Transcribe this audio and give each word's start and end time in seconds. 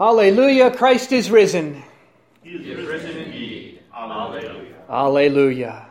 Alleluia, 0.00 0.70
Christ 0.70 1.10
is 1.10 1.30
risen. 1.30 1.82
He 2.44 2.50
is 2.50 2.86
risen 2.86 3.16
indeed. 3.16 3.80
Alleluia. 3.92 4.74
Alleluia. 4.88 5.86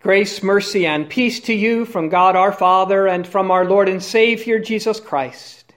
Grace, 0.00 0.42
mercy, 0.42 0.86
and 0.86 1.08
peace 1.08 1.40
to 1.40 1.54
you 1.54 1.86
from 1.86 2.10
God 2.10 2.36
our 2.36 2.52
Father 2.52 3.08
and 3.08 3.26
from 3.26 3.50
our 3.50 3.64
Lord 3.64 3.88
and 3.88 4.02
Savior 4.02 4.58
Jesus 4.58 5.00
Christ. 5.00 5.72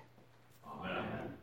Amen. 0.67 1.33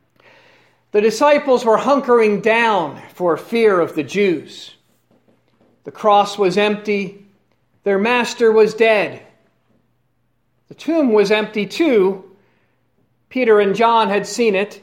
The 0.91 1.01
disciples 1.01 1.65
were 1.65 1.77
hunkering 1.77 2.43
down 2.43 3.01
for 3.15 3.35
fear 3.35 3.79
of 3.81 3.95
the 3.95 4.03
Jews. 4.03 4.75
The 5.83 5.91
cross 5.91 6.37
was 6.37 6.57
empty, 6.57 7.25
their 7.83 7.97
master 7.97 8.51
was 8.51 8.73
dead. 8.73 9.21
The 10.67 10.75
tomb 10.75 11.11
was 11.11 11.31
empty 11.31 11.65
too. 11.65 12.23
Peter 13.29 13.59
and 13.59 13.75
John 13.75 14.09
had 14.09 14.27
seen 14.27 14.53
it, 14.53 14.81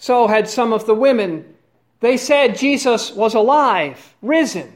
so 0.00 0.26
had 0.26 0.48
some 0.48 0.72
of 0.72 0.86
the 0.86 0.94
women. 0.94 1.44
They 2.00 2.16
said 2.16 2.56
Jesus 2.56 3.12
was 3.12 3.34
alive, 3.34 4.14
risen. 4.22 4.74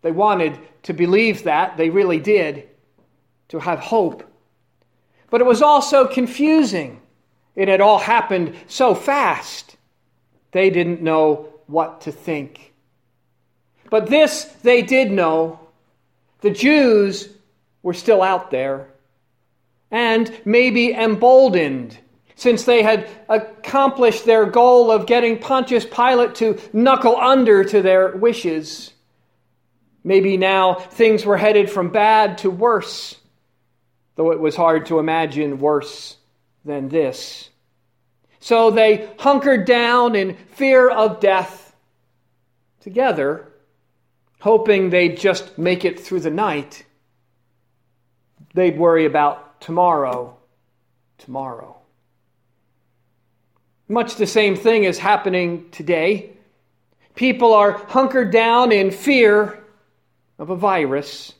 They 0.00 0.10
wanted 0.10 0.58
to 0.84 0.94
believe 0.94 1.44
that, 1.44 1.76
they 1.76 1.90
really 1.90 2.18
did, 2.18 2.70
to 3.48 3.58
have 3.58 3.78
hope. 3.78 4.24
But 5.28 5.42
it 5.42 5.46
was 5.46 5.60
also 5.60 6.06
confusing. 6.06 7.02
It 7.54 7.68
had 7.68 7.82
all 7.82 7.98
happened 7.98 8.56
so 8.66 8.94
fast, 8.94 9.76
they 10.52 10.70
didn't 10.70 11.02
know 11.02 11.52
what 11.66 12.00
to 12.02 12.12
think. 12.12 12.72
But 13.90 14.06
this 14.06 14.44
they 14.62 14.80
did 14.80 15.10
know 15.10 15.60
the 16.40 16.50
Jews 16.50 17.28
were 17.82 17.92
still 17.92 18.22
out 18.22 18.50
there 18.50 18.88
and 19.90 20.32
maybe 20.46 20.94
emboldened 20.94 21.98
since 22.34 22.64
they 22.64 22.82
had 22.82 23.08
accomplished 23.28 24.24
their 24.24 24.46
goal 24.46 24.90
of 24.90 25.06
getting 25.06 25.38
Pontius 25.38 25.84
Pilate 25.84 26.34
to 26.36 26.58
knuckle 26.72 27.16
under 27.16 27.64
to 27.64 27.82
their 27.82 28.16
wishes. 28.16 28.92
Maybe 30.04 30.36
now 30.36 30.74
things 30.74 31.24
were 31.24 31.36
headed 31.36 31.70
from 31.70 31.90
bad 31.90 32.38
to 32.38 32.50
worse, 32.50 33.16
though 34.16 34.32
it 34.32 34.40
was 34.40 34.56
hard 34.56 34.86
to 34.86 34.98
imagine 34.98 35.60
worse 35.60 36.16
than 36.64 36.88
this. 36.88 37.48
So 38.40 38.70
they 38.72 39.08
hunkered 39.18 39.66
down 39.66 40.16
in 40.16 40.36
fear 40.54 40.90
of 40.90 41.20
death 41.20 41.76
together, 42.80 43.48
hoping 44.40 44.90
they'd 44.90 45.16
just 45.16 45.56
make 45.56 45.84
it 45.84 46.00
through 46.00 46.20
the 46.20 46.30
night. 46.30 46.84
They'd 48.54 48.76
worry 48.76 49.06
about 49.06 49.60
tomorrow, 49.60 50.36
tomorrow. 51.18 51.81
Much 53.92 54.16
the 54.16 54.26
same 54.26 54.56
thing 54.56 54.84
is 54.84 54.98
happening 54.98 55.68
today. 55.70 56.30
People 57.14 57.52
are 57.52 57.72
hunkered 57.72 58.32
down 58.32 58.72
in 58.72 58.90
fear 58.90 59.62
of 60.38 60.48
a 60.48 60.56
virus. 60.56 61.34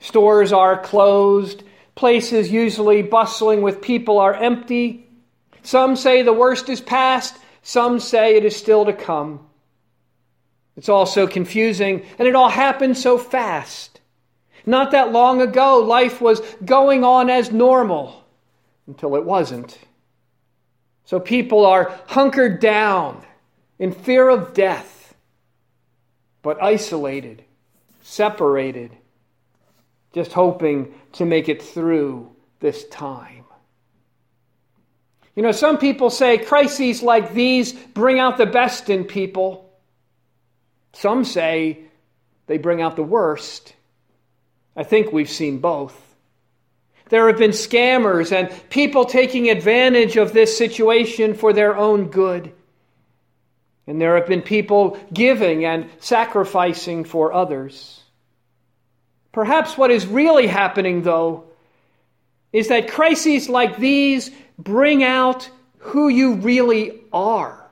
Stores 0.00 0.54
are 0.54 0.80
closed. 0.80 1.62
Places 1.94 2.50
usually 2.50 3.02
bustling 3.02 3.60
with 3.60 3.82
people 3.82 4.18
are 4.18 4.32
empty. 4.32 5.06
Some 5.64 5.96
say 5.96 6.22
the 6.22 6.32
worst 6.32 6.70
is 6.70 6.80
past. 6.80 7.36
Some 7.60 8.00
say 8.00 8.36
it 8.36 8.46
is 8.46 8.56
still 8.56 8.86
to 8.86 8.94
come. 8.94 9.46
It's 10.78 10.88
all 10.88 11.04
so 11.04 11.26
confusing, 11.26 12.06
and 12.18 12.26
it 12.26 12.34
all 12.34 12.48
happened 12.48 12.96
so 12.96 13.18
fast. 13.18 14.00
Not 14.64 14.92
that 14.92 15.12
long 15.12 15.42
ago, 15.42 15.80
life 15.80 16.22
was 16.22 16.40
going 16.64 17.04
on 17.04 17.28
as 17.28 17.52
normal 17.52 18.24
until 18.86 19.14
it 19.16 19.26
wasn't. 19.26 19.78
So 21.06 21.18
people 21.18 21.64
are 21.64 21.98
hunkered 22.06 22.60
down 22.60 23.24
in 23.78 23.92
fear 23.92 24.28
of 24.28 24.52
death, 24.52 25.14
but 26.42 26.62
isolated 26.62 27.42
separated, 28.06 28.96
just 30.14 30.32
hoping 30.32 30.94
to 31.12 31.24
make 31.24 31.48
it 31.48 31.60
through 31.60 32.30
this 32.60 32.86
time. 32.88 33.44
You 35.34 35.42
know, 35.42 35.52
some 35.52 35.76
people 35.76 36.08
say 36.08 36.38
crises 36.38 37.02
like 37.02 37.34
these 37.34 37.72
bring 37.72 38.20
out 38.20 38.38
the 38.38 38.46
best 38.46 38.88
in 38.88 39.04
people. 39.04 39.70
Some 40.92 41.24
say 41.24 41.80
they 42.46 42.58
bring 42.58 42.80
out 42.80 42.94
the 42.96 43.02
worst. 43.02 43.74
I 44.76 44.84
think 44.84 45.12
we've 45.12 45.28
seen 45.28 45.58
both. 45.58 46.00
There 47.08 47.28
have 47.28 47.38
been 47.38 47.52
scammers 47.52 48.32
and 48.32 48.52
people 48.68 49.04
taking 49.04 49.48
advantage 49.48 50.16
of 50.16 50.32
this 50.32 50.56
situation 50.56 51.34
for 51.34 51.52
their 51.52 51.76
own 51.76 52.08
good. 52.08 52.52
And 53.86 54.00
there 54.00 54.16
have 54.16 54.26
been 54.26 54.42
people 54.42 54.98
giving 55.12 55.64
and 55.64 55.88
sacrificing 56.00 57.04
for 57.04 57.32
others. 57.32 58.00
Perhaps 59.30 59.78
what 59.78 59.90
is 59.90 60.06
really 60.06 60.48
happening, 60.48 61.02
though, 61.02 61.44
is 62.52 62.68
that 62.68 62.90
crises 62.90 63.48
like 63.48 63.76
these 63.76 64.30
bring 64.58 65.04
out 65.04 65.48
who 65.78 66.08
you 66.08 66.34
really 66.34 67.02
are. 67.12 67.70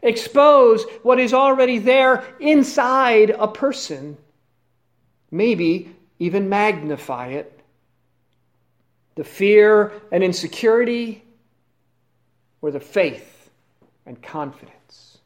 Expose 0.00 0.84
what 1.02 1.18
is 1.18 1.34
already 1.34 1.78
there 1.78 2.24
inside 2.38 3.30
a 3.30 3.48
person. 3.48 4.16
Maybe 5.30 5.94
even 6.18 6.48
magnify 6.48 7.28
it. 7.28 7.53
The 9.14 9.24
fear 9.24 9.92
and 10.10 10.24
insecurity, 10.24 11.24
or 12.60 12.70
the 12.70 12.80
faith 12.80 13.50
and 14.06 14.20
confidence. 14.22 15.18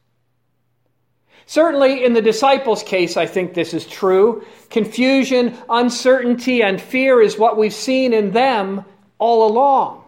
Certainly, 1.45 2.05
in 2.05 2.13
the 2.13 2.21
disciples' 2.21 2.83
case, 2.83 3.17
I 3.17 3.25
think 3.25 3.53
this 3.53 3.73
is 3.73 3.87
true. 3.87 4.45
Confusion, 4.69 5.57
uncertainty, 5.67 6.61
and 6.61 6.79
fear 6.79 7.21
is 7.21 7.39
what 7.39 7.57
we've 7.57 7.73
seen 7.73 8.13
in 8.13 8.31
them 8.31 8.85
all 9.17 9.47
along. 9.49 10.03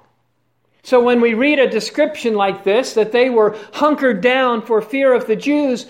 So, 0.84 1.02
when 1.02 1.22
we 1.22 1.34
read 1.34 1.58
a 1.58 1.70
description 1.70 2.36
like 2.36 2.64
this, 2.64 2.94
that 2.94 3.12
they 3.12 3.30
were 3.30 3.58
hunkered 3.74 4.22
down 4.22 4.62
for 4.62 4.82
fear 4.82 5.14
of 5.14 5.26
the 5.26 5.36
Jews, 5.36 5.88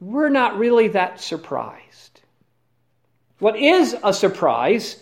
we're 0.00 0.28
not 0.28 0.58
really 0.58 0.88
that 0.88 1.20
surprised. 1.20 2.20
What 3.38 3.56
is 3.56 3.96
a 4.02 4.12
surprise 4.12 4.96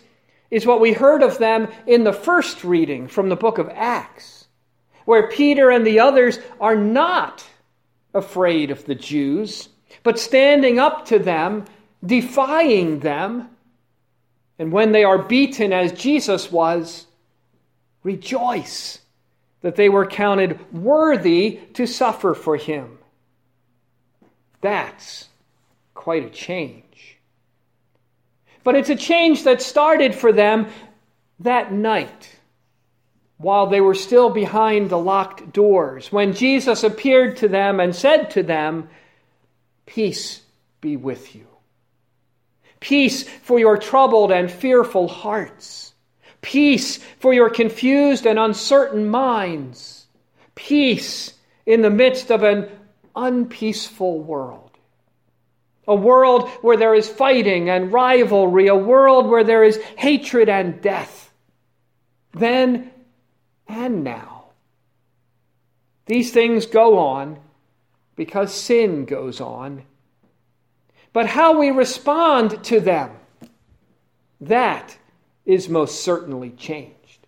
is 0.51 0.67
what 0.67 0.81
we 0.81 0.93
heard 0.93 1.23
of 1.23 1.39
them 1.39 1.69
in 1.87 2.05
the 2.05 2.13
first 2.13 2.65
reading 2.65 3.09
from 3.09 3.29
the 3.29 3.37
book 3.37 3.59
of 3.59 3.69
Acts, 3.71 4.47
where 5.05 5.29
Peter 5.29 5.71
and 5.71 5.87
the 5.87 6.01
others 6.01 6.39
are 6.61 6.77
not 6.77 7.45
afraid 8.15 8.71
of 8.71 8.85
the 8.87 8.95
Jews 8.95 9.69
but 10.03 10.19
standing 10.19 10.79
up 10.79 11.07
to 11.07 11.19
them, 11.19 11.65
defying 12.05 13.01
them. 13.01 13.49
And 14.59 14.73
when 14.73 14.93
they 14.93 15.05
are 15.05 15.23
beaten, 15.23 15.73
as 15.73 15.93
Jesus 15.93 16.51
was, 16.51 17.07
rejoice 18.03 19.01
that 19.61 19.77
they 19.77 19.89
were 19.89 20.07
counted 20.07 20.59
worthy 20.73 21.61
to 21.75 21.87
suffer 21.87 22.35
for 22.35 22.57
him. 22.57 22.99
That's 24.61 25.29
quite 25.95 26.25
a 26.25 26.31
change. 26.31 27.18
But 28.69 28.77
it's 28.77 28.91
a 28.91 28.97
change 28.97 29.45
that 29.45 29.63
started 29.63 30.15
for 30.15 30.31
them 30.31 30.67
that 31.41 31.73
night 31.73 32.37
while 33.39 33.67
they 33.67 33.81
were 33.81 33.95
still 33.95 34.29
behind 34.29 34.91
the 34.91 34.99
locked 34.99 35.55
doors, 35.55 36.13
when 36.13 36.35
Jesus 36.35 36.85
appeared 36.85 37.39
to 37.39 37.49
them 37.49 37.81
and 37.81 37.97
said 37.97 38.31
to 38.33 38.43
them, 38.43 38.91
Peace 39.87 40.43
be 40.83 40.99
with 40.99 41.35
you. 41.35 41.47
Peace 42.79 43.27
for 43.27 43.59
your 43.59 43.79
troubled 43.79 44.31
and 44.31 44.53
fearful 44.53 45.09
hearts. 45.09 45.95
Peace 46.43 46.99
for 47.21 47.33
your 47.33 47.49
confused 47.49 48.27
and 48.27 48.39
uncertain 48.39 49.09
minds. 49.09 50.07
Peace 50.55 51.33
in 51.65 51.81
the 51.81 51.89
midst 51.89 52.31
of 52.31 52.43
an 52.43 52.69
unpeaceful 53.17 54.21
world. 54.21 54.68
A 55.89 55.95
world 55.95 56.49
where 56.61 56.77
there 56.77 56.95
is 56.95 57.09
fighting 57.09 57.69
and 57.69 57.93
rivalry, 57.93 58.69
a 58.69 58.77
world 58.77 59.27
where 59.27 59.43
there 59.43 59.65
is 59.65 59.81
hatred 59.97 60.49
and 60.49 60.81
death. 60.81 61.33
Then 62.33 62.93
and 63.67 64.05
now. 64.05 64.45
These 66.07 66.31
things 66.31 66.67
go 66.67 66.99
on 66.99 67.39
because 68.17 68.53
sin 68.53 69.05
goes 69.05 69.41
on. 69.41 69.83
But 71.13 71.27
how 71.27 71.59
we 71.59 71.71
respond 71.71 72.63
to 72.65 72.81
them, 72.81 73.11
that 74.41 74.97
is 75.45 75.69
most 75.69 76.03
certainly 76.03 76.51
changed. 76.51 77.27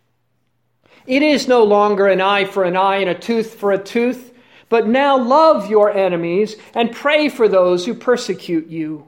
It 1.07 1.23
is 1.23 1.49
no 1.49 1.65
longer 1.65 2.07
an 2.07 2.21
eye 2.21 2.45
for 2.45 2.65
an 2.65 2.77
eye 2.77 2.99
and 2.99 3.11
a 3.11 3.19
tooth 3.19 3.55
for 3.55 3.73
a 3.73 3.83
tooth, 3.83 4.33
but 4.71 4.89
now 4.89 5.19
love 5.19 5.69
your 5.69 5.91
enemies 5.91 6.57
and 6.75 6.93
pray 6.93 7.29
for 7.29 7.49
those 7.49 7.85
who 7.85 7.93
persecute 7.93 8.69
you. 8.69 9.07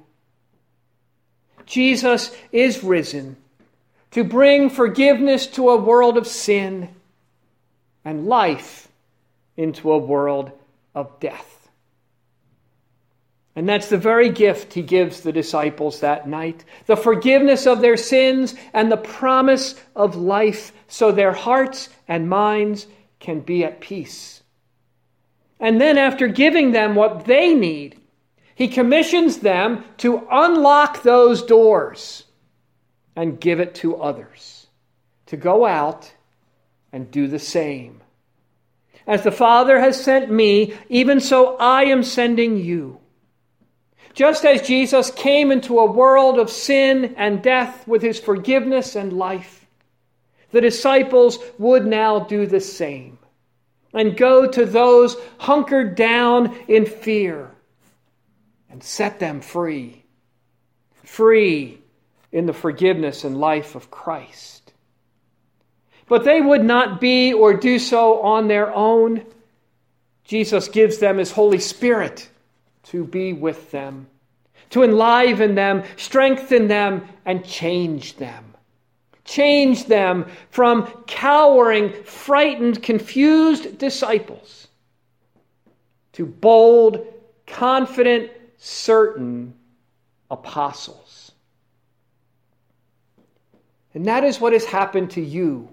Jesus 1.65 2.37
is 2.51 2.85
risen 2.85 3.37
to 4.11 4.25
bring 4.25 4.69
forgiveness 4.69 5.47
to 5.47 5.71
a 5.71 5.81
world 5.81 6.19
of 6.19 6.27
sin 6.27 6.91
and 8.05 8.27
life 8.27 8.89
into 9.57 9.93
a 9.93 9.99
world 9.99 10.51
of 10.95 11.19
death. 11.21 11.71
And 13.55 13.69
that's 13.69 13.89
the 13.89 13.99
very 13.99 14.31
gift 14.31 14.73
he 14.73 14.83
gives 14.83 15.21
the 15.21 15.33
disciples 15.33 16.01
that 16.01 16.29
night 16.29 16.65
the 16.87 16.97
forgiveness 16.97 17.67
of 17.67 17.81
their 17.81 17.97
sins 17.97 18.55
and 18.73 18.91
the 18.91 18.97
promise 18.97 19.75
of 19.95 20.17
life 20.17 20.73
so 20.89 21.13
their 21.13 21.33
hearts 21.33 21.89
and 22.09 22.29
minds 22.29 22.87
can 23.21 23.41
be 23.41 23.65
at 23.65 23.81
peace. 23.81 24.42
And 25.63 25.81
then, 25.81 25.97
after 25.97 26.27
giving 26.27 26.73
them 26.73 26.97
what 26.97 27.25
they 27.25 27.55
need, 27.55 27.97
he 28.57 28.67
commissions 28.67 29.39
them 29.39 29.85
to 29.99 30.27
unlock 30.29 31.05
those 31.05 31.45
doors 31.45 32.25
and 33.15 33.41
give 33.41 33.61
it 33.61 33.77
to 33.77 33.97
others, 33.97 34.67
to 35.27 35.37
go 35.37 35.65
out 35.65 36.13
and 36.93 37.13
do 37.13 37.29
the 37.29 37.39
same. 37.39 38.01
As 39.07 39.23
the 39.23 39.31
Father 39.31 39.79
has 39.79 40.03
sent 40.03 40.33
me, 40.33 40.75
even 40.89 41.21
so 41.21 41.57
I 41.57 41.85
am 41.85 42.03
sending 42.03 42.57
you. 42.57 42.99
Just 44.15 44.45
as 44.45 44.67
Jesus 44.67 45.13
came 45.13 45.53
into 45.53 45.79
a 45.79 45.91
world 45.91 46.41
of 46.41 46.51
sin 46.51 47.15
and 47.17 47.41
death 47.41 47.87
with 47.87 48.03
his 48.03 48.19
forgiveness 48.19 48.97
and 48.97 49.13
life, 49.13 49.65
the 50.51 50.61
disciples 50.61 51.39
would 51.57 51.87
now 51.87 52.19
do 52.19 52.47
the 52.47 52.61
same 52.61 53.19
and 53.93 54.17
go 54.17 54.47
to 54.47 54.65
those 54.65 55.17
hunkered 55.39 55.95
down 55.95 56.57
in 56.69 56.87
fear 56.87 57.51
and 58.71 58.83
set 58.83 59.19
them 59.19 59.41
free. 59.41 60.05
Free 61.05 61.79
in 62.33 62.47
the 62.47 62.53
forgiveness 62.53 63.25
and 63.25 63.39
life 63.39 63.75
of 63.75 63.91
Christ. 63.91 64.73
But 66.09 66.25
they 66.25 66.41
would 66.41 66.65
not 66.65 67.01
be 67.01 67.33
or 67.33 67.55
do 67.55 67.79
so 67.79 68.21
on 68.23 68.49
their 68.49 68.75
own. 68.75 69.25
Jesus 70.25 70.69
gives 70.69 70.99
them 70.99 71.19
his 71.19 71.31
Holy 71.31 71.59
Spirit 71.59 72.29
to 72.85 73.05
be 73.05 73.33
with 73.33 73.71
them, 73.71 74.07
to 74.71 74.83
enliven 74.83 75.55
them, 75.55 75.85
strengthen 75.97 76.69
them, 76.69 77.07
and 77.25 77.45
change 77.45 78.17
them. 78.17 78.52
Change 79.25 79.87
them 79.87 80.27
from 80.51 80.87
cowering, 81.07 81.93
frightened, 82.05 82.83
confused 82.83 83.79
disciples 83.79 84.69
to 86.13 86.27
bold, 86.27 87.07
confident, 87.47 88.31
certain 88.59 89.55
apostles. 90.31 91.33
And 93.95 94.07
that 94.07 94.25
is 94.25 94.41
what 94.41 94.53
has 94.53 94.65
happened 94.65 95.13
to 95.13 95.21
you 95.21 95.69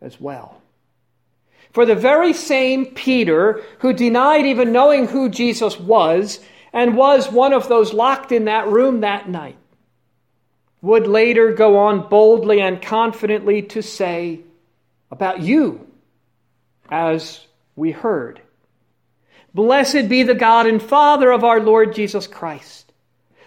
as 0.00 0.20
well. 0.20 0.60
For 1.72 1.86
the 1.86 1.94
very 1.94 2.32
same 2.32 2.86
Peter 2.86 3.62
who 3.78 3.92
denied 3.92 4.44
even 4.44 4.72
knowing 4.72 5.06
who 5.06 5.28
Jesus 5.28 5.78
was 5.78 6.40
and 6.72 6.96
was 6.96 7.30
one 7.30 7.52
of 7.52 7.68
those 7.68 7.92
locked 7.92 8.32
in 8.32 8.44
that 8.44 8.68
room 8.68 9.00
that 9.00 9.28
night 9.28 9.56
would 10.82 11.06
later 11.06 11.52
go 11.52 11.78
on 11.78 12.08
boldly 12.08 12.60
and 12.60 12.82
confidently 12.82 13.62
to 13.62 13.82
say 13.82 14.40
about 15.10 15.40
you, 15.40 15.86
as 16.90 17.46
we 17.76 17.90
heard 17.90 18.40
Blessed 19.54 20.08
be 20.08 20.22
the 20.22 20.34
God 20.34 20.66
and 20.66 20.82
Father 20.82 21.30
of 21.30 21.44
our 21.44 21.60
Lord 21.60 21.94
Jesus 21.94 22.26
Christ. 22.26 22.90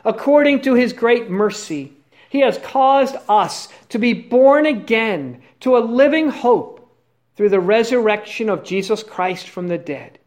According 0.04 0.62
to 0.62 0.76
his 0.76 0.94
great 0.94 1.32
mercy, 1.32 1.94
he 2.30 2.42
has 2.42 2.60
caused 2.60 3.16
us 3.28 3.68
to 3.90 3.98
be 3.98 4.14
born 4.14 4.68
again 4.68 5.42
to 5.62 5.78
a 5.78 5.80
living 5.80 6.30
hope 6.30 6.88
through 7.36 7.50
the 7.50 7.60
resurrection 7.60 8.50
of 8.50 8.64
Jesus 8.64 9.02
Christ 9.02 9.50
from 9.50 9.68
the 9.68 9.80
dead, 9.80 10.20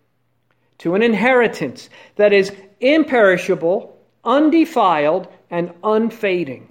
to 0.78 0.94
an 0.94 1.02
inheritance 1.02 1.88
that 2.16 2.32
is 2.32 2.52
imperishable, 2.80 3.96
undefiled, 4.24 5.28
and 5.48 5.72
unfading, 5.84 6.68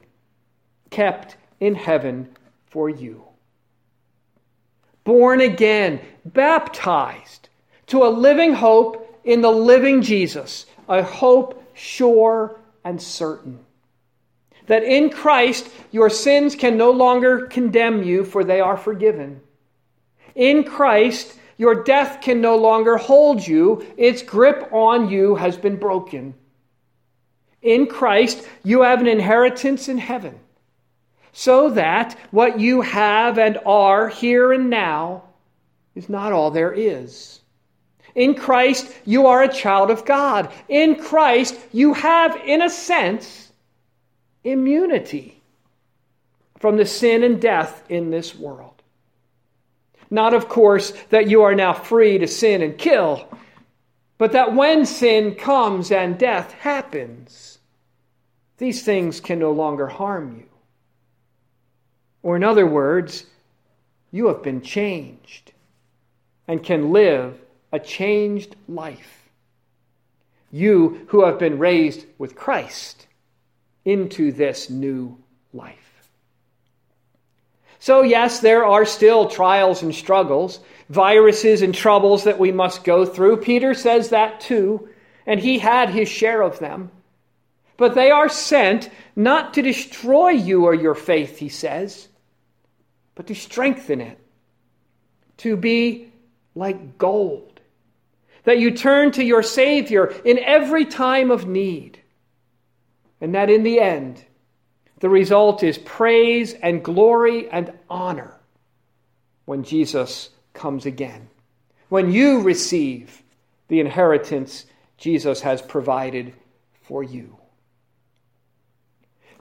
kept 0.89 1.38
in 1.60 1.75
heaven 1.75 2.30
for 2.68 2.89
you. 2.89 3.24
Born 5.04 5.42
again, 5.42 6.01
baptized 6.25 7.50
to 7.88 8.04
a 8.04 8.10
living 8.10 8.54
hope 8.54 9.19
in 9.24 9.42
the 9.42 9.51
living 9.51 10.01
Jesus, 10.01 10.66
a 10.88 11.01
hope 11.01 11.63
sure 11.74 12.60
and 12.84 13.01
certain. 13.01 13.60
That 14.68 14.84
in 14.84 15.10
Christ 15.10 15.69
your 15.92 16.10
sins 16.10 16.56
can 16.56 16.78
no 16.78 16.92
longer 16.92 17.48
condemn 17.48 18.04
you, 18.04 18.25
for 18.25 18.44
they 18.44 18.60
are 18.60 18.78
forgiven. 18.78 19.42
In 20.36 20.63
Christ, 20.63 21.38
your 21.57 21.84
death 21.84 22.22
can 22.22 22.42
no 22.42 22.56
longer 22.57 22.98
hold 22.98 23.45
you, 23.45 23.86
its 23.98 24.22
grip 24.22 24.69
on 24.72 25.10
you 25.10 25.36
has 25.36 25.57
been 25.57 25.78
broken. 25.78 26.36
In 27.62 27.88
Christ, 27.88 28.48
you 28.63 28.84
have 28.84 29.01
an 29.01 29.07
inheritance 29.07 29.89
in 29.89 29.98
heaven, 29.98 30.39
so 31.38 31.69
that 31.69 32.18
what 32.31 32.60
you 32.60 32.81
have 32.81 33.38
and 33.38 33.60
are 33.63 34.10
here 34.10 34.51
and 34.51 34.72
now 34.72 35.22
is 35.94 36.10
not 36.10 36.34
all 36.34 36.50
there 36.50 36.74
is. 36.74 37.42
In 38.16 38.34
Christ, 38.34 38.92
you 39.06 39.28
are 39.28 39.44
a 39.44 39.54
child 39.54 39.92
of 39.92 40.04
God. 40.04 40.51
In 40.68 40.95
Christ, 40.95 41.56
you 41.72 41.94
have, 41.94 42.36
in 42.38 42.63
a 42.63 42.72
sense, 42.72 43.51
immunity 44.44 45.39
from 46.57 46.75
the 46.75 46.88
sin 46.88 47.22
and 47.22 47.39
death 47.39 47.84
in 47.88 48.10
this 48.10 48.34
world. 48.34 48.81
Not, 50.10 50.34
of 50.34 50.50
course, 50.50 50.92
that 51.12 51.30
you 51.30 51.44
are 51.44 51.54
now 51.54 51.74
free 51.74 52.18
to 52.18 52.25
sin 52.25 52.63
and 52.63 52.75
kill, 52.75 53.30
but 54.18 54.31
that 54.31 54.56
when 54.56 54.88
sin 54.88 55.36
comes 55.36 55.92
and 55.92 56.18
death 56.18 56.51
happens, 56.54 57.60
these 58.57 58.84
things 58.84 59.19
can 59.22 59.38
no 59.38 59.51
longer 59.51 59.86
harm 59.86 60.36
you. 60.36 60.56
Or, 62.27 62.35
in 62.35 62.44
other 62.44 62.68
words, 62.68 63.24
you 64.12 64.27
have 64.27 64.44
been 64.44 64.59
changed 64.62 65.53
and 66.45 66.62
can 66.62 66.91
live 66.91 67.39
a 67.71 67.79
changed 67.79 68.53
life. 68.68 69.29
You 70.51 71.06
who 71.07 71.24
have 71.24 71.39
been 71.39 71.57
raised 71.57 72.06
with 72.18 72.35
Christ 72.35 73.07
into 73.85 74.33
this 74.33 74.69
new 74.69 75.18
life. 75.53 76.09
So, 77.79 78.01
yes, 78.01 78.41
there 78.41 78.65
are 78.65 78.83
still 78.83 79.29
trials 79.29 79.81
and 79.81 79.95
struggles, 79.95 80.59
viruses 80.89 81.62
and 81.62 81.74
troubles 81.74 82.25
that 82.25 82.39
we 82.39 82.51
must 82.51 82.83
go 82.83 83.06
through. 83.06 83.38
Peter 83.38 83.74
says 83.74 84.10
that 84.10 84.41
too, 84.41 84.89
and 85.25 85.39
he 85.39 85.60
had 85.60 85.91
his 85.91 86.10
share 86.10 86.41
of 86.41 86.60
them. 86.60 86.91
But 87.77 87.96
they 87.96 88.12
are 88.12 88.27
sent 88.27 88.89
not 89.15 89.53
to 89.53 89.62
destroy 89.62 90.31
you 90.31 90.65
or 90.65 90.75
your 90.75 90.93
faith, 90.93 91.38
he 91.38 91.48
says, 91.48 92.10
but 93.17 93.25
to 93.25 93.33
strengthen 93.33 94.00
it, 94.00 94.19
to 95.38 95.57
be 95.57 96.13
like 96.53 97.00
gold, 97.00 97.59
that 98.43 98.59
you 98.59 98.69
turn 98.69 99.12
to 99.12 99.24
your 99.24 99.41
Savior 99.41 100.13
in 100.24 100.38
every 100.38 100.86
time 100.86 101.31
of 101.31 101.47
need, 101.47 102.00
and 103.19 103.33
that 103.33 103.50
in 103.50 103.63
the 103.63 103.79
end, 103.79 104.24
the 105.00 105.09
result 105.09 105.63
is 105.63 105.79
praise 105.79 106.53
and 106.53 106.83
glory 106.83 107.50
and 107.50 107.74
honor 107.89 108.39
when 109.45 109.63
Jesus 109.63 110.29
comes 110.53 110.86
again. 110.86 111.27
When 111.89 112.12
you 112.12 112.41
receive 112.41 113.24
the 113.67 113.79
inheritance 113.79 114.65
Jesus 114.97 115.41
has 115.41 115.59
provided 115.62 116.33
for 116.83 117.01
you. 117.01 117.38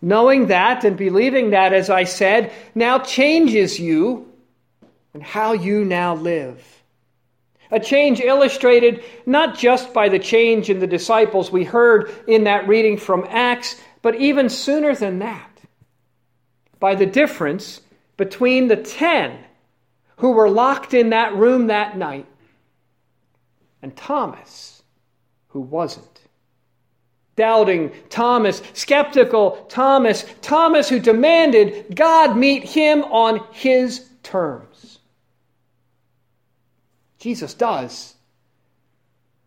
Knowing 0.02 0.46
that 0.48 0.84
and 0.84 0.96
believing 0.96 1.50
that, 1.50 1.72
as 1.72 1.88
I 1.90 2.04
said, 2.04 2.52
now 2.74 2.98
changes 2.98 3.80
you 3.80 4.32
and 5.14 5.22
how 5.22 5.52
you 5.52 5.84
now 5.84 6.14
live. 6.14 6.62
A 7.70 7.80
change 7.80 8.20
illustrated 8.20 9.02
not 9.24 9.58
just 9.58 9.92
by 9.92 10.08
the 10.08 10.18
change 10.18 10.70
in 10.70 10.78
the 10.78 10.86
disciples 10.86 11.50
we 11.50 11.64
heard 11.64 12.10
in 12.28 12.44
that 12.44 12.68
reading 12.68 12.96
from 12.96 13.26
Acts, 13.28 13.80
but 14.02 14.14
even 14.16 14.48
sooner 14.48 14.94
than 14.94 15.18
that, 15.18 15.50
by 16.78 16.94
the 16.94 17.06
difference 17.06 17.80
between 18.16 18.68
the 18.68 18.76
ten 18.76 19.38
who 20.18 20.32
were 20.32 20.48
locked 20.48 20.94
in 20.94 21.10
that 21.10 21.34
room 21.34 21.66
that 21.66 21.96
night 21.96 22.26
and 23.82 23.96
Thomas, 23.96 24.82
who 25.48 25.60
wasn't. 25.60 26.15
Doubting 27.36 27.92
Thomas, 28.08 28.62
skeptical 28.72 29.66
Thomas, 29.68 30.24
Thomas 30.40 30.88
who 30.88 30.98
demanded 30.98 31.94
God 31.94 32.36
meet 32.36 32.64
him 32.64 33.02
on 33.04 33.44
his 33.52 34.08
terms. 34.22 34.98
Jesus 37.18 37.54
does, 37.54 38.14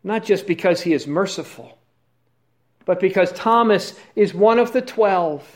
not 0.04 0.24
just 0.24 0.46
because 0.48 0.82
he 0.82 0.94
is 0.94 1.08
merciful 1.08 1.80
but 2.90 3.00
because 3.00 3.32
Thomas 3.34 3.94
is 4.16 4.34
one 4.34 4.58
of 4.58 4.74
the 4.74 4.82
twelve 4.82 5.48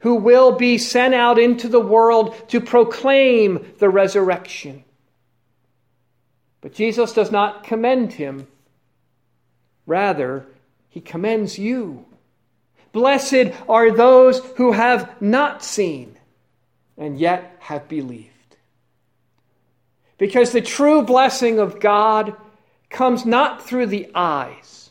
who 0.00 0.16
will 0.16 0.52
be 0.52 0.76
sent 0.76 1.14
out 1.14 1.38
into 1.38 1.66
the 1.66 1.80
world 1.80 2.34
to 2.50 2.60
proclaim 2.60 3.72
the 3.78 3.88
resurrection. 3.88 4.84
But 6.60 6.74
Jesus 6.74 7.14
does 7.14 7.32
not 7.32 7.64
commend 7.64 8.12
him. 8.12 8.46
Rather, 9.86 10.44
he 10.94 11.00
commends 11.00 11.58
you. 11.58 12.06
Blessed 12.92 13.50
are 13.68 13.90
those 13.90 14.38
who 14.56 14.70
have 14.70 15.20
not 15.20 15.64
seen 15.64 16.16
and 16.96 17.18
yet 17.18 17.56
have 17.58 17.88
believed. 17.88 18.30
Because 20.18 20.52
the 20.52 20.60
true 20.60 21.02
blessing 21.02 21.58
of 21.58 21.80
God 21.80 22.36
comes 22.90 23.26
not 23.26 23.66
through 23.66 23.86
the 23.86 24.08
eyes, 24.14 24.90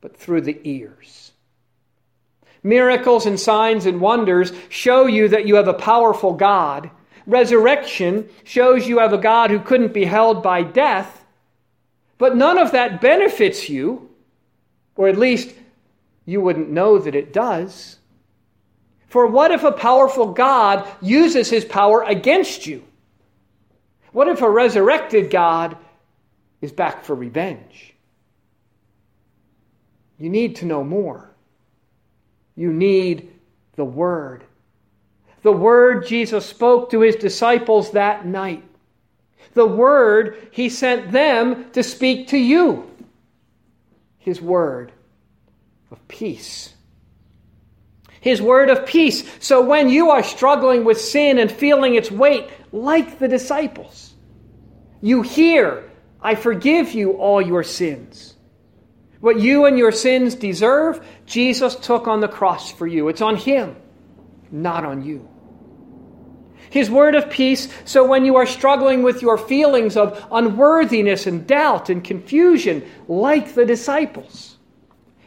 but 0.00 0.16
through 0.16 0.40
the 0.40 0.58
ears. 0.64 1.30
Miracles 2.64 3.24
and 3.24 3.38
signs 3.38 3.86
and 3.86 4.00
wonders 4.00 4.52
show 4.68 5.06
you 5.06 5.28
that 5.28 5.46
you 5.46 5.54
have 5.54 5.68
a 5.68 5.74
powerful 5.74 6.32
God. 6.32 6.90
Resurrection 7.24 8.28
shows 8.42 8.88
you 8.88 8.98
have 8.98 9.12
a 9.12 9.18
God 9.18 9.52
who 9.52 9.60
couldn't 9.60 9.94
be 9.94 10.06
held 10.06 10.42
by 10.42 10.64
death. 10.64 11.24
But 12.18 12.36
none 12.36 12.58
of 12.58 12.72
that 12.72 13.00
benefits 13.00 13.68
you, 13.68 14.08
or 14.96 15.08
at 15.08 15.18
least 15.18 15.54
you 16.24 16.40
wouldn't 16.40 16.70
know 16.70 16.98
that 16.98 17.14
it 17.14 17.32
does. 17.32 17.98
For 19.08 19.26
what 19.26 19.50
if 19.50 19.62
a 19.62 19.72
powerful 19.72 20.32
God 20.32 20.88
uses 21.00 21.50
his 21.50 21.64
power 21.64 22.02
against 22.02 22.66
you? 22.66 22.82
What 24.12 24.28
if 24.28 24.42
a 24.42 24.50
resurrected 24.50 25.30
God 25.30 25.76
is 26.60 26.72
back 26.72 27.04
for 27.04 27.14
revenge? 27.14 27.94
You 30.18 30.30
need 30.30 30.56
to 30.56 30.66
know 30.66 30.84
more. 30.84 31.30
You 32.54 32.72
need 32.72 33.32
the 33.76 33.84
Word. 33.84 34.44
The 35.42 35.52
Word 35.52 36.06
Jesus 36.06 36.46
spoke 36.46 36.90
to 36.90 37.00
his 37.00 37.16
disciples 37.16 37.92
that 37.92 38.24
night. 38.24 38.62
The 39.54 39.66
Word 39.66 40.48
he 40.52 40.68
sent 40.68 41.10
them 41.10 41.70
to 41.72 41.82
speak 41.82 42.28
to 42.28 42.38
you. 42.38 42.91
His 44.22 44.40
Word 44.40 44.92
of 45.92 46.08
peace. 46.08 46.74
His 48.20 48.40
word 48.40 48.70
of 48.70 48.86
peace. 48.86 49.28
So 49.40 49.62
when 49.62 49.88
you 49.88 50.10
are 50.10 50.22
struggling 50.22 50.84
with 50.84 51.00
sin 51.00 51.38
and 51.38 51.50
feeling 51.50 51.96
its 51.96 52.10
weight, 52.10 52.48
like 52.72 53.18
the 53.18 53.28
disciples, 53.28 54.14
you 55.00 55.22
hear, 55.22 55.90
I 56.20 56.36
forgive 56.36 56.92
you 56.92 57.12
all 57.14 57.42
your 57.42 57.64
sins. 57.64 58.34
What 59.20 59.40
you 59.40 59.66
and 59.66 59.76
your 59.76 59.90
sins 59.90 60.36
deserve, 60.36 61.04
Jesus 61.26 61.74
took 61.74 62.06
on 62.06 62.20
the 62.20 62.28
cross 62.28 62.70
for 62.70 62.86
you. 62.86 63.08
It's 63.08 63.20
on 63.20 63.36
Him, 63.36 63.76
not 64.52 64.84
on 64.84 65.04
you. 65.04 65.28
His 66.72 66.90
word 66.90 67.14
of 67.14 67.28
peace, 67.28 67.68
so 67.84 68.02
when 68.02 68.24
you 68.24 68.36
are 68.36 68.46
struggling 68.46 69.02
with 69.02 69.20
your 69.20 69.36
feelings 69.36 69.94
of 69.94 70.26
unworthiness 70.32 71.26
and 71.26 71.46
doubt 71.46 71.90
and 71.90 72.02
confusion, 72.02 72.82
like 73.08 73.52
the 73.52 73.66
disciples, 73.66 74.56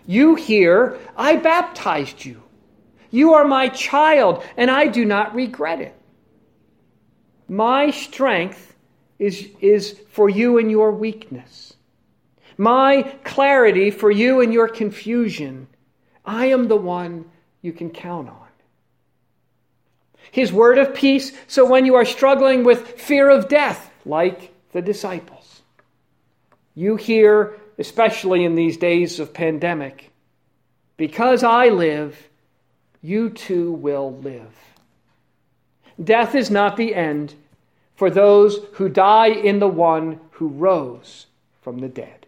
you 0.07 0.33
hear, 0.33 0.97
I 1.15 1.35
baptized 1.35 2.25
you. 2.25 2.41
You 3.11 3.35
are 3.35 3.45
my 3.45 3.67
child, 3.69 4.43
and 4.57 4.71
I 4.71 4.87
do 4.87 5.05
not 5.05 5.35
regret 5.35 5.81
it. 5.81 5.93
My 7.47 7.91
strength 7.91 8.75
is, 9.19 9.47
is 9.61 9.99
for 10.09 10.27
you 10.27 10.57
in 10.57 10.71
your 10.71 10.91
weakness, 10.93 11.75
my 12.57 13.03
clarity 13.23 13.91
for 13.91 14.09
you 14.09 14.41
in 14.41 14.51
your 14.51 14.67
confusion. 14.67 15.67
I 16.25 16.47
am 16.47 16.69
the 16.69 16.75
one 16.75 17.29
you 17.61 17.71
can 17.71 17.91
count 17.91 18.29
on. 18.29 18.44
His 20.31 20.51
word 20.51 20.77
of 20.77 20.93
peace, 20.93 21.31
so 21.47 21.65
when 21.65 21.85
you 21.85 21.95
are 21.95 22.05
struggling 22.05 22.63
with 22.63 22.99
fear 22.99 23.29
of 23.29 23.47
death, 23.47 23.89
like 24.05 24.53
the 24.71 24.81
disciples, 24.81 25.61
you 26.73 26.95
hear 26.95 27.57
especially 27.77 28.43
in 28.43 28.55
these 28.55 28.77
days 28.77 29.19
of 29.19 29.33
pandemic. 29.33 30.11
Because 30.97 31.43
I 31.43 31.69
live, 31.69 32.29
you 33.01 33.29
too 33.29 33.71
will 33.73 34.17
live. 34.17 34.53
Death 36.01 36.35
is 36.35 36.49
not 36.49 36.77
the 36.77 36.95
end 36.95 37.33
for 37.95 38.09
those 38.09 38.59
who 38.73 38.89
die 38.89 39.29
in 39.29 39.59
the 39.59 39.67
one 39.67 40.19
who 40.31 40.47
rose 40.47 41.27
from 41.61 41.79
the 41.79 41.87
dead. 41.87 42.25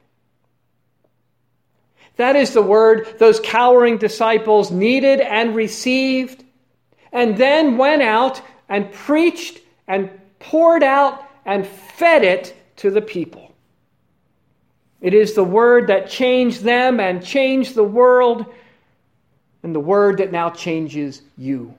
That 2.15 2.35
is 2.35 2.53
the 2.53 2.61
word 2.61 3.19
those 3.19 3.39
cowering 3.39 3.97
disciples 3.97 4.71
needed 4.71 5.21
and 5.21 5.55
received, 5.55 6.43
and 7.11 7.37
then 7.37 7.77
went 7.77 8.01
out 8.01 8.41
and 8.69 8.91
preached 8.91 9.59
and 9.87 10.09
poured 10.39 10.83
out 10.83 11.23
and 11.45 11.65
fed 11.65 12.23
it 12.23 12.55
to 12.77 12.91
the 12.91 13.01
people. 13.01 13.53
It 15.01 15.13
is 15.13 15.33
the 15.33 15.43
word 15.43 15.87
that 15.87 16.09
changed 16.09 16.61
them 16.61 16.99
and 16.99 17.23
changed 17.23 17.75
the 17.75 17.83
world, 17.83 18.45
and 19.63 19.73
the 19.73 19.79
word 19.79 20.17
that 20.17 20.31
now 20.31 20.49
changes 20.49 21.21
you. 21.37 21.73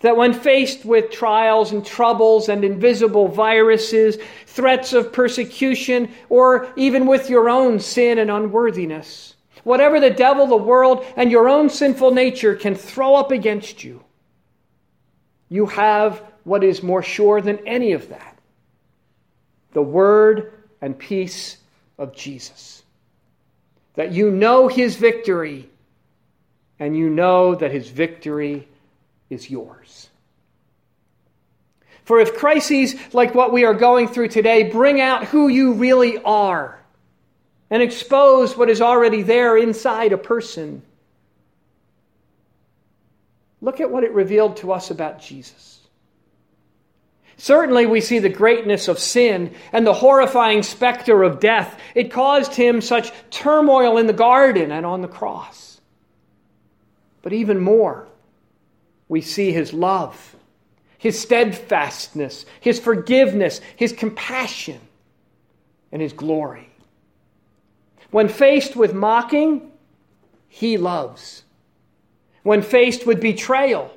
That 0.00 0.16
when 0.16 0.32
faced 0.32 0.84
with 0.84 1.10
trials 1.10 1.72
and 1.72 1.84
troubles 1.84 2.48
and 2.48 2.64
invisible 2.64 3.28
viruses, 3.28 4.18
threats 4.46 4.92
of 4.92 5.12
persecution, 5.12 6.10
or 6.28 6.68
even 6.76 7.06
with 7.06 7.28
your 7.28 7.50
own 7.50 7.80
sin 7.80 8.18
and 8.18 8.30
unworthiness, 8.30 9.34
whatever 9.64 9.98
the 9.98 10.10
devil, 10.10 10.46
the 10.46 10.56
world, 10.56 11.04
and 11.16 11.30
your 11.30 11.48
own 11.48 11.68
sinful 11.68 12.12
nature 12.12 12.54
can 12.54 12.74
throw 12.74 13.14
up 13.16 13.32
against 13.32 13.82
you, 13.82 14.04
you 15.48 15.66
have 15.66 16.22
what 16.44 16.64
is 16.64 16.82
more 16.82 17.02
sure 17.02 17.40
than 17.40 17.66
any 17.66 17.92
of 17.92 18.08
that 18.08 18.38
the 19.72 19.82
word 19.82 20.52
and 20.80 20.98
peace 20.98 21.58
of 21.98 22.14
Jesus. 22.14 22.82
That 23.94 24.12
you 24.12 24.30
know 24.30 24.68
his 24.68 24.96
victory 24.96 25.68
and 26.78 26.96
you 26.96 27.10
know 27.10 27.54
that 27.54 27.70
his 27.70 27.88
victory 27.88 28.66
is 29.28 29.50
yours. 29.50 30.08
For 32.04 32.20
if 32.20 32.36
crises 32.36 32.94
like 33.12 33.34
what 33.34 33.52
we 33.52 33.64
are 33.64 33.74
going 33.74 34.08
through 34.08 34.28
today 34.28 34.70
bring 34.70 35.00
out 35.00 35.24
who 35.24 35.48
you 35.48 35.74
really 35.74 36.18
are 36.18 36.80
and 37.70 37.82
expose 37.82 38.56
what 38.56 38.70
is 38.70 38.80
already 38.80 39.22
there 39.22 39.58
inside 39.58 40.12
a 40.12 40.18
person, 40.18 40.82
look 43.60 43.80
at 43.80 43.90
what 43.90 44.04
it 44.04 44.12
revealed 44.12 44.56
to 44.58 44.72
us 44.72 44.90
about 44.90 45.20
Jesus. 45.20 45.80
Certainly, 47.36 47.86
we 47.86 48.00
see 48.00 48.18
the 48.18 48.28
greatness 48.28 48.88
of 48.88 48.98
sin 48.98 49.54
and 49.72 49.86
the 49.86 49.94
horrifying 49.94 50.64
specter 50.64 51.22
of 51.22 51.38
death. 51.38 51.80
It 51.94 52.10
caused 52.10 52.54
him 52.54 52.80
such 52.80 53.12
turmoil 53.30 53.96
in 53.96 54.08
the 54.08 54.12
garden 54.12 54.72
and 54.72 54.84
on 54.84 55.02
the 55.02 55.08
cross. 55.08 55.80
But 57.22 57.32
even 57.32 57.60
more, 57.60 58.08
we 59.08 59.20
see 59.20 59.52
his 59.52 59.72
love, 59.72 60.36
his 60.98 61.18
steadfastness, 61.18 62.44
his 62.60 62.80
forgiveness, 62.80 63.60
his 63.76 63.92
compassion, 63.92 64.80
and 65.92 66.02
his 66.02 66.12
glory. 66.12 66.68
When 68.10 68.28
faced 68.28 68.74
with 68.74 68.94
mocking, 68.94 69.70
he 70.48 70.76
loves. 70.76 71.44
When 72.48 72.62
faced 72.62 73.04
with 73.04 73.20
betrayal, 73.20 73.90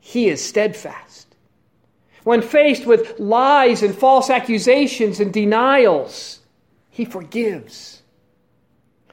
he 0.00 0.28
is 0.28 0.44
steadfast. 0.46 1.34
When 2.24 2.42
faced 2.42 2.84
with 2.84 3.18
lies 3.18 3.82
and 3.82 3.94
false 3.94 4.28
accusations 4.28 5.18
and 5.18 5.32
denials, 5.32 6.40
he 6.90 7.06
forgives. 7.06 8.02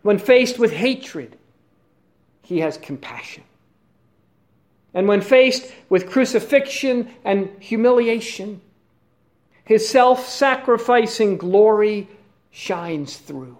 When 0.02 0.20
faced 0.20 0.60
with 0.60 0.74
hatred, 0.74 1.38
he 2.42 2.60
has 2.60 2.78
compassion. 2.78 3.46
And 4.94 5.08
when 5.08 5.22
faced 5.22 5.72
with 5.88 6.10
crucifixion 6.10 7.10
and 7.24 7.50
humiliation, 7.62 8.60
his 9.64 9.88
self 9.88 10.28
sacrificing 10.28 11.38
glory 11.38 12.10
shines 12.52 13.16
through. 13.16 13.58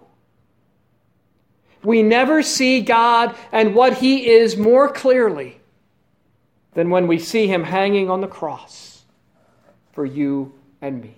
We 1.82 2.02
never 2.02 2.42
see 2.42 2.80
God 2.80 3.34
and 3.52 3.74
what 3.74 3.98
he 3.98 4.28
is 4.28 4.56
more 4.56 4.88
clearly 4.88 5.60
than 6.74 6.90
when 6.90 7.06
we 7.06 7.18
see 7.18 7.46
him 7.46 7.64
hanging 7.64 8.10
on 8.10 8.20
the 8.20 8.28
cross 8.28 9.02
for 9.92 10.04
you 10.04 10.52
and 10.80 11.00
me. 11.00 11.16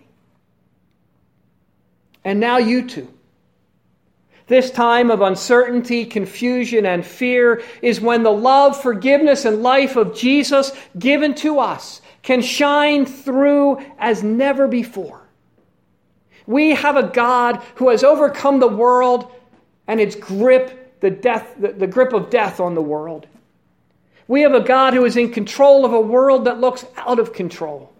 And 2.25 2.38
now, 2.38 2.59
you 2.59 2.87
too. 2.87 3.12
This 4.47 4.71
time 4.71 5.11
of 5.11 5.21
uncertainty, 5.21 6.04
confusion, 6.04 6.85
and 6.85 7.04
fear 7.04 7.62
is 7.81 8.00
when 8.00 8.23
the 8.23 8.33
love, 8.33 8.81
forgiveness, 8.81 9.45
and 9.45 9.62
life 9.62 9.97
of 9.97 10.14
Jesus 10.14 10.73
given 10.99 11.35
to 11.37 11.59
us 11.59 12.00
can 12.23 12.42
shine 12.42 13.07
through 13.07 13.85
as 13.99 14.23
never 14.23 14.69
before. 14.69 15.28
We 16.47 16.71
have 16.75 16.97
a 16.97 17.04
God 17.04 17.62
who 17.76 17.88
has 17.88 18.04
overcome 18.04 18.61
the 18.61 18.69
world 18.69 19.31
and 19.92 20.00
its 20.00 20.16
grip, 20.16 21.00
the, 21.00 21.11
death, 21.11 21.54
the, 21.58 21.70
the 21.70 21.87
grip 21.87 22.14
of 22.14 22.30
death 22.30 22.61
on 22.61 22.75
the 22.75 22.80
world. 22.80 23.26
We 24.26 24.40
have 24.40 24.54
a 24.54 24.61
God 24.61 24.94
who 24.94 25.04
is 25.04 25.18
in 25.18 25.30
control 25.30 25.84
of 25.84 25.92
a 25.92 26.00
world 26.00 26.46
that 26.46 26.58
looks 26.58 26.87
out 26.96 27.18
of 27.18 27.34
control. 27.34 27.92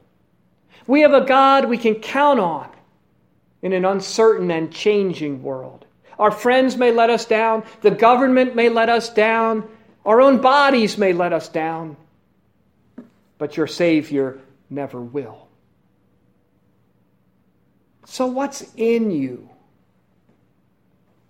We 0.87 1.03
have 1.03 1.13
a 1.13 1.27
God 1.27 1.67
we 1.67 1.77
can 1.77 1.97
count 1.97 2.41
on 2.41 2.71
in 3.61 3.75
an 3.75 3.85
uncertain 3.85 4.51
and 4.51 4.73
changing 4.73 5.43
world. 5.43 5.85
Our 6.19 6.31
friends 6.31 6.79
may 6.79 6.93
let 6.93 7.11
us 7.11 7.27
down, 7.27 7.63
the 7.83 7.91
government 7.91 8.57
may 8.57 8.71
let 8.71 8.89
us 8.89 9.13
down, 9.13 9.69
our 10.07 10.23
own 10.23 10.41
bodies 10.41 10.97
may 10.97 11.13
let 11.13 11.35
us 11.35 11.51
down, 11.51 11.99
but 13.37 13.59
your 13.59 13.67
Savior 13.67 14.41
never 14.71 14.99
will. 14.99 15.47
So, 18.07 18.29
what's 18.29 18.73
in 18.77 19.11
you? 19.11 19.52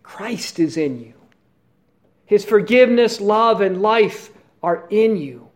Christ 0.03 0.59
is 0.59 0.77
in 0.77 1.01
you. 1.01 1.15
His 2.27 2.45
forgiveness, 2.45 3.21
love, 3.21 3.61
and 3.61 3.83
life 3.83 4.31
are 4.63 4.87
in 4.91 5.17
you. 5.17 5.49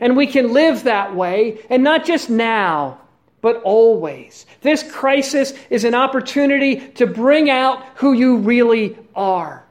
And 0.00 0.16
we 0.16 0.26
can 0.26 0.52
live 0.52 0.84
that 0.84 1.14
way, 1.14 1.60
and 1.70 1.82
not 1.82 2.04
just 2.04 2.30
now, 2.30 3.00
but 3.40 3.62
always. 3.62 4.46
This 4.60 4.88
crisis 4.92 5.54
is 5.70 5.84
an 5.84 5.94
opportunity 5.94 6.76
to 6.90 7.06
bring 7.06 7.50
out 7.50 7.84
who 7.96 8.12
you 8.12 8.38
really 8.38 8.96
are. 9.14 9.64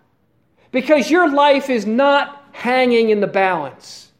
Because 0.72 1.10
your 1.10 1.30
life 1.32 1.70
is 1.70 1.86
not 1.86 2.46
hanging 2.52 3.10
in 3.10 3.20
the 3.20 3.28
balance, 3.28 4.12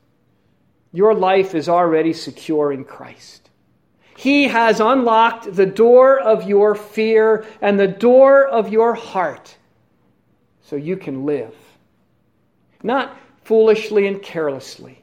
your 0.94 1.14
life 1.14 1.56
is 1.56 1.68
already 1.68 2.14
secure 2.14 2.72
in 2.72 2.84
Christ. 2.84 3.50
He 4.16 4.46
has 4.46 4.80
unlocked 4.80 5.54
the 5.56 5.66
door 5.66 6.20
of 6.20 6.48
your 6.48 6.74
fear 6.74 7.46
and 7.62 7.80
the 7.80 7.88
door 7.88 8.48
of 8.48 8.70
your 8.70 8.94
heart 8.94 9.57
so 10.70 10.76
you 10.76 10.98
can 10.98 11.26
live. 11.26 11.56
Not 12.84 13.18
foolishly 13.44 14.06
and 14.06 14.22
carelessly, 14.22 15.02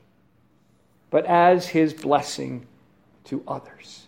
but 1.10 1.24
as 1.24 1.66
His 1.66 1.94
blessing 1.94 2.66
to 3.24 3.42
others. 3.48 4.06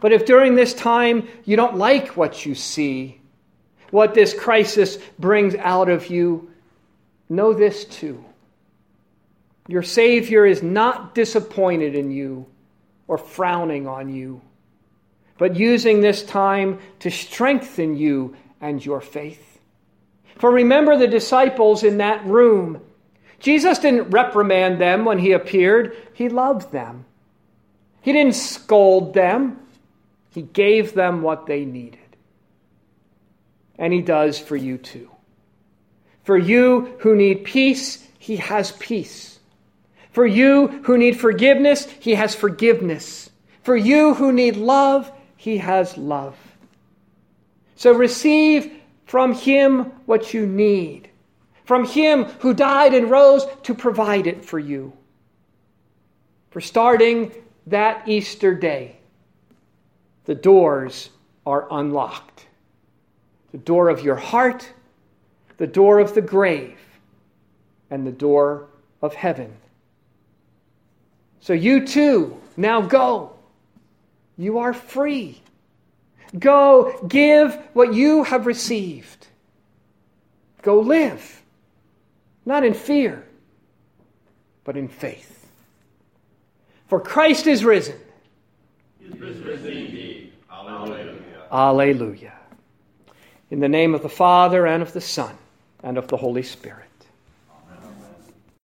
But 0.00 0.12
if 0.12 0.26
during 0.26 0.56
this 0.56 0.74
time 0.74 1.28
you 1.44 1.56
don't 1.56 1.76
like 1.76 2.16
what 2.16 2.44
you 2.44 2.54
see, 2.54 3.20
what 3.90 4.14
this 4.14 4.34
crisis 4.34 4.98
brings 5.18 5.54
out 5.54 5.88
of 5.88 6.08
you, 6.08 6.50
know 7.28 7.52
this 7.52 7.84
too. 7.84 8.24
Your 9.68 9.82
Savior 9.82 10.46
is 10.46 10.64
not 10.64 11.14
disappointed 11.14 11.94
in 11.94 12.10
you 12.10 12.46
or 13.06 13.18
frowning 13.18 13.86
on 13.86 14.12
you, 14.12 14.40
but 15.38 15.54
using 15.54 16.00
this 16.00 16.24
time 16.24 16.80
to 17.00 17.10
strengthen 17.10 17.96
you 17.96 18.36
and 18.60 18.84
your 18.84 19.00
faith. 19.00 19.49
For 20.40 20.50
remember 20.50 20.96
the 20.96 21.06
disciples 21.06 21.84
in 21.84 21.98
that 21.98 22.24
room. 22.24 22.80
Jesus 23.40 23.78
didn't 23.78 24.10
reprimand 24.10 24.80
them 24.80 25.04
when 25.04 25.18
he 25.18 25.32
appeared, 25.32 25.94
he 26.14 26.30
loved 26.30 26.72
them. 26.72 27.04
He 28.00 28.14
didn't 28.14 28.34
scold 28.34 29.12
them, 29.12 29.58
he 30.30 30.40
gave 30.40 30.94
them 30.94 31.20
what 31.20 31.44
they 31.44 31.66
needed. 31.66 31.98
And 33.78 33.92
he 33.92 34.00
does 34.00 34.38
for 34.38 34.56
you 34.56 34.78
too. 34.78 35.10
For 36.24 36.38
you 36.38 36.96
who 37.00 37.14
need 37.14 37.44
peace, 37.44 38.02
he 38.18 38.36
has 38.36 38.72
peace. 38.72 39.38
For 40.12 40.26
you 40.26 40.68
who 40.84 40.96
need 40.96 41.20
forgiveness, 41.20 41.84
he 42.00 42.14
has 42.14 42.34
forgiveness. 42.34 43.28
For 43.62 43.76
you 43.76 44.14
who 44.14 44.32
need 44.32 44.56
love, 44.56 45.12
he 45.36 45.58
has 45.58 45.98
love. 45.98 46.36
So 47.76 47.92
receive 47.92 48.79
from 49.10 49.34
him 49.34 49.80
what 50.06 50.32
you 50.32 50.46
need, 50.46 51.10
from 51.64 51.84
him 51.84 52.22
who 52.38 52.54
died 52.54 52.94
and 52.94 53.10
rose 53.10 53.44
to 53.64 53.74
provide 53.74 54.28
it 54.28 54.44
for 54.44 54.60
you. 54.60 54.92
For 56.50 56.60
starting 56.60 57.32
that 57.66 58.06
Easter 58.06 58.54
day, 58.54 58.98
the 60.26 60.36
doors 60.36 61.10
are 61.44 61.66
unlocked. 61.72 62.46
The 63.50 63.58
door 63.58 63.88
of 63.88 64.00
your 64.00 64.14
heart, 64.14 64.72
the 65.56 65.66
door 65.66 65.98
of 65.98 66.14
the 66.14 66.22
grave, 66.22 66.78
and 67.90 68.06
the 68.06 68.12
door 68.12 68.68
of 69.02 69.12
heaven. 69.12 69.52
So 71.40 71.52
you 71.52 71.84
too, 71.84 72.40
now 72.56 72.80
go. 72.80 73.32
You 74.36 74.58
are 74.58 74.72
free. 74.72 75.42
Go 76.38 77.06
give 77.08 77.54
what 77.72 77.94
you 77.94 78.24
have 78.24 78.46
received. 78.46 79.26
Go 80.62 80.80
live, 80.80 81.42
not 82.44 82.64
in 82.64 82.74
fear, 82.74 83.26
but 84.64 84.76
in 84.76 84.88
faith. 84.88 85.48
For 86.86 87.00
Christ 87.00 87.46
is 87.46 87.64
risen. 87.64 87.98
Is 89.00 89.38
risen 89.38 89.72
indeed. 89.72 90.32
Alleluia. 90.52 91.14
Alleluia. 91.50 92.32
In 93.50 93.60
the 93.60 93.68
name 93.68 93.94
of 93.94 94.02
the 94.02 94.08
Father, 94.08 94.66
and 94.66 94.82
of 94.82 94.92
the 94.92 95.00
Son, 95.00 95.34
and 95.82 95.98
of 95.98 96.08
the 96.08 96.16
Holy 96.16 96.42
Spirit. 96.42 96.89